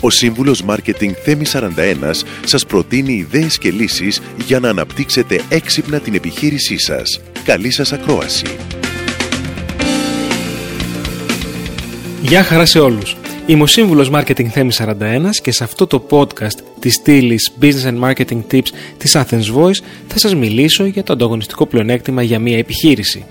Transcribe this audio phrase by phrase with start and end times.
[0.00, 6.14] Ο σύμβουλος Μάρκετινγκ Θέμης 41 σας προτείνει ιδέες και λύσεις για να αναπτύξετε έξυπνα την
[6.14, 7.20] επιχείρησή σας.
[7.44, 8.46] Καλή σας ακρόαση!
[12.22, 13.16] Γεια χαρά σε όλους!
[13.46, 18.10] Είμαι ο σύμβουλος Marketing Θέμης 41 και σε αυτό το podcast της στήλης Business and
[18.10, 23.24] Marketing Tips της Athens Voice θα σας μιλήσω για το ανταγωνιστικό πλεονέκτημα για μια επιχείρηση.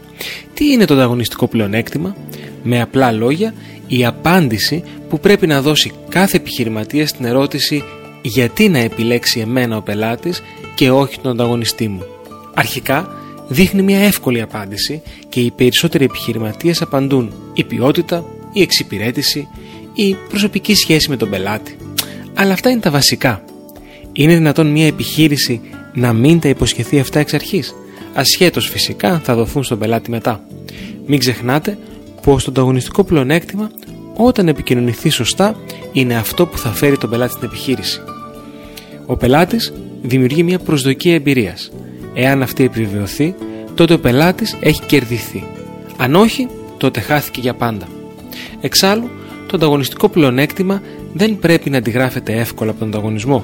[0.53, 2.15] Τι είναι το ανταγωνιστικό πλεονέκτημα;
[2.63, 3.53] Με απλά λόγια,
[3.87, 7.83] η απάντηση που πρέπει να δώσει κάθε επιχειρηματία στην ερώτηση
[8.21, 10.41] γιατί να επιλέξει εμένα ο πελάτης
[10.75, 12.03] και όχι τον ανταγωνιστή μου.
[12.53, 13.09] Αρχικά
[13.47, 19.47] δείχνει μια εύκολη απάντηση και οι περισσότεροι επιχειρηματίες απαντούν η ποιότητα, η εξυπηρέτηση,
[19.93, 21.77] η προσωπική σχέση με τον πελάτη.
[22.33, 23.43] Αλλά αυτά είναι τα βασικά.
[24.11, 25.61] Είναι δυνατόν μια επιχείρηση
[25.93, 27.75] να μην τα υποσχεθεί αυτά εξ αρχής,
[28.13, 30.43] ασχέτως φυσικά θα δοθούν στον πελάτη μετά.
[31.05, 31.77] Μην ξεχνάτε
[32.25, 33.69] πως το ανταγωνιστικό πλεονέκτημα
[34.17, 35.55] όταν επικοινωνηθεί σωστά
[35.91, 38.01] είναι αυτό που θα φέρει τον πελάτη στην επιχείρηση.
[39.05, 41.71] Ο πελάτης δημιουργεί μια προσδοκία εμπειρίας.
[42.13, 43.35] Εάν αυτή επιβεβαιωθεί,
[43.75, 45.43] τότε ο πελάτης έχει κερδιθεί.
[45.97, 47.87] Αν όχι, τότε χάθηκε για πάντα.
[48.61, 49.09] Εξάλλου,
[49.47, 50.81] το ανταγωνιστικό πλεονέκτημα
[51.13, 53.43] δεν πρέπει να αντιγράφεται εύκολα από τον ανταγωνισμό.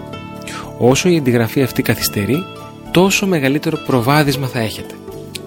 [0.78, 2.44] Όσο η αντιγραφή αυτή καθυστερεί,
[2.92, 4.94] τόσο μεγαλύτερο προβάδισμα θα έχετε.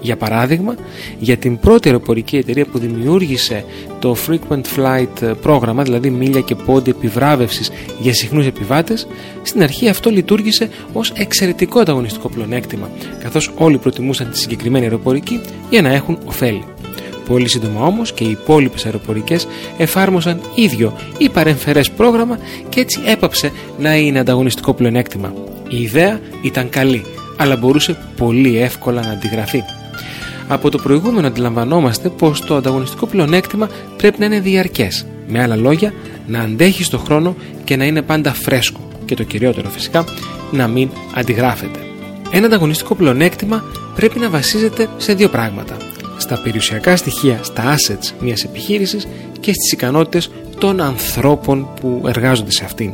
[0.04, 0.74] Για παράδειγμα,
[1.18, 3.64] για την πρώτη αεροπορική εταιρεία που δημιούργησε
[3.98, 9.06] το Frequent Flight πρόγραμμα, δηλαδή μίλια και πόντι επιβράβευσης για συχνούς επιβάτες,
[9.42, 12.90] στην αρχή αυτό λειτουργήσε ως εξαιρετικό ανταγωνιστικό πλεονέκτημα,
[13.22, 16.64] καθώς όλοι προτιμούσαν τη συγκεκριμένη αεροπορική για να έχουν ωφέλη.
[17.28, 19.46] Πολύ σύντομα όμως και οι υπόλοιπες αεροπορικές
[19.78, 25.34] εφάρμοσαν ίδιο ή παρεμφερές πρόγραμμα και έτσι έπαψε να είναι ανταγωνιστικό πλεονέκτημα.
[25.68, 27.04] Η ιδέα ήταν καλή,
[27.36, 29.62] αλλά μπορούσε πολύ εύκολα να αντιγραφεί.
[30.48, 35.06] Από το προηγούμενο αντιλαμβανόμαστε πως το ανταγωνιστικό πλεονέκτημα πρέπει να είναι διαρκές.
[35.28, 35.92] Με άλλα λόγια,
[36.26, 38.88] να αντέχει στο χρόνο και να είναι πάντα φρέσκο.
[39.04, 40.04] Και το κυριότερο φυσικά,
[40.50, 41.78] να μην αντιγράφεται.
[42.30, 45.76] Ένα ανταγωνιστικό πλεονέκτημα πρέπει να βασίζεται σε δύο πράγματα
[46.16, 49.06] στα περιουσιακά στοιχεία, στα assets μιας επιχείρησης
[49.40, 52.92] και στις ικανότητες των ανθρώπων που εργάζονται σε αυτήν.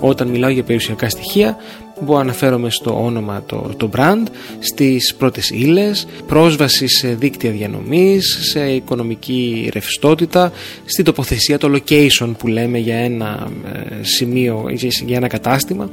[0.00, 1.56] Όταν μιλάω για περιουσιακά στοιχεία
[2.02, 4.22] Μπορώ να αναφέρομαι στο όνομα το, το brand,
[4.58, 10.52] στις πρώτες ύλες, πρόσβαση σε δίκτυα διανομής, σε οικονομική ρευστότητα,
[10.84, 14.64] στην τοποθεσία, το location που λέμε για ένα ε, σημείο,
[15.06, 15.90] για ένα κατάστημα.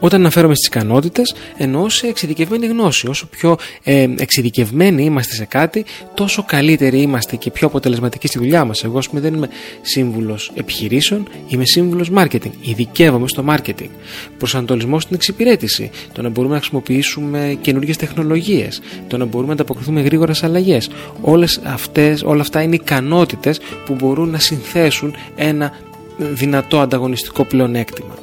[0.00, 3.08] Όταν αναφέρομαι στις ικανότητες, εννοώ σε εξειδικευμένη γνώση.
[3.08, 8.64] Όσο πιο ε, εξειδικευμένοι είμαστε σε κάτι, τόσο καλύτεροι είμαστε και πιο αποτελεσματικοί στη δουλειά
[8.64, 8.84] μας.
[8.84, 9.48] Εγώ, πούμε, δεν είμαι
[9.80, 12.52] σύμβουλος επιχειρήσεων, είμαι σύμβουλος marketing.
[12.60, 13.90] Ειδικεύομαι στο marketing.
[14.38, 15.46] Προσανατολισμός στην εξυπηρέτηση
[16.12, 20.90] το να μπορούμε να χρησιμοποιήσουμε καινούργιες τεχνολογίες, το να μπορούμε να ανταποκριθούμε γρήγορα σε αλλαγές.
[22.24, 25.72] Όλα αυτά είναι ικανότητες που μπορούν να συνθέσουν ένα
[26.18, 28.14] δυνατό ανταγωνιστικό πλεονέκτημα.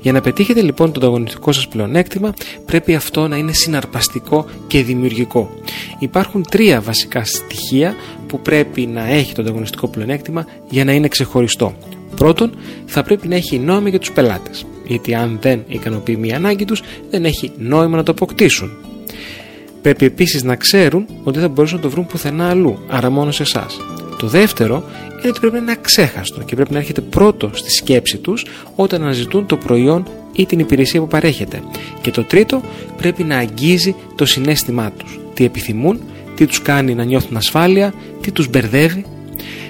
[0.00, 2.34] Για να πετύχετε λοιπόν το ανταγωνιστικό σας πλεονέκτημα
[2.66, 5.50] πρέπει αυτό να είναι συναρπαστικό και δημιουργικό.
[5.98, 7.94] Υπάρχουν τρία βασικά στοιχεία
[8.26, 11.74] που πρέπει να έχει το ανταγωνιστικό πλεονέκτημα για να είναι ξεχωριστό.
[12.16, 12.54] Πρώτον,
[12.86, 16.82] θα πρέπει να έχει νόημα για τους πελάτες γιατί αν δεν ικανοποιεί μία ανάγκη τους
[17.10, 18.70] δεν έχει νόημα να το αποκτήσουν.
[19.82, 23.30] Πρέπει επίσης να ξέρουν ότι δεν θα μπορούσαν να το βρουν πουθενά αλλού, άρα μόνο
[23.30, 23.80] σε εσάς.
[24.18, 24.84] Το δεύτερο
[25.18, 29.02] είναι ότι πρέπει να είναι αξέχαστο και πρέπει να έρχεται πρώτο στη σκέψη τους όταν
[29.02, 31.62] αναζητούν το προϊόν ή την υπηρεσία που παρέχεται.
[32.00, 32.62] Και το τρίτο
[32.96, 35.20] πρέπει να αγγίζει το συνέστημά τους.
[35.34, 36.00] Τι επιθυμούν,
[36.34, 39.04] τι τους κάνει να νιώθουν ασφάλεια, τι τους μπερδεύει.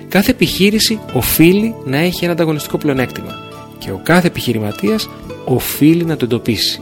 [0.08, 3.47] Κάθε επιχείρηση οφείλει να έχει ένα ανταγωνιστικό πλεονέκτημα
[3.78, 5.08] και ο κάθε επιχειρηματίας
[5.44, 6.80] οφείλει να το εντοπίσει.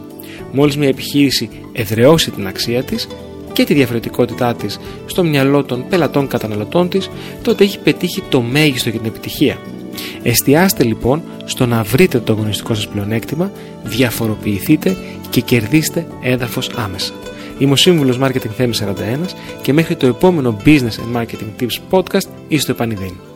[0.53, 3.09] Μόλις μια επιχείρηση εδραιώσει την αξία της
[3.53, 7.11] και τη διαφορετικότητά της στο μυαλό των πελατών καταναλωτών της,
[7.43, 9.59] τότε έχει πετύχει το μέγιστο για την επιτυχία.
[10.23, 13.51] Εστιάστε λοιπόν στο να βρείτε το αγωνιστικό σας πλεονέκτημα,
[13.85, 14.97] διαφοροποιηθείτε
[15.31, 17.13] και κερδίστε έδαφος άμεσα.
[17.59, 18.87] Είμαι ο Σύμβουλος Marketing Θέμης 41
[19.63, 23.36] και μέχρι το επόμενο Business and Marketing Tips Podcast είστε επανειδήν.